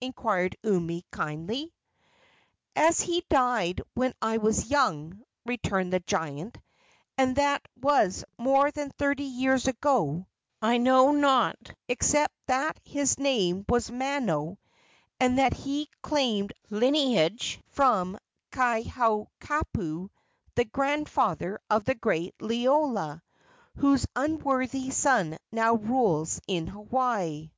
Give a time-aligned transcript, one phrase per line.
[0.00, 1.70] inquired Umi, kindly.
[2.74, 6.56] "As he died when I was young," returned the giant,
[7.18, 10.26] "and that was more than thirty years ago,
[10.62, 14.58] I know not, except that his name was Mano,
[15.20, 18.16] and that he claimed lineage from
[18.52, 20.08] Kahaukapu,
[20.54, 23.20] the grandfather of the great Liloa,
[23.76, 27.50] whose unworthy son now rules in Hawaii."